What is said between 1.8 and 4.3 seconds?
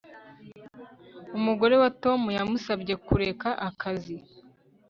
wa Tom yamusabye kureka akazi